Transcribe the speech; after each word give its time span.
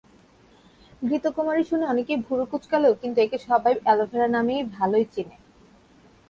ঘৃতকুমারী 1.01 1.63
শুনে 1.63 1.85
অনেকে 1.85 2.13
ভুরু 2.17 2.43
কোঁচকালেও 2.45 2.93
কিন্তু 2.93 3.17
একে 3.21 3.37
সবাই 3.39 3.73
অ্যালোভেরা 3.83 4.27
নামে 4.27 4.55
ভালোই 4.71 5.05
চেনেন। 5.15 5.41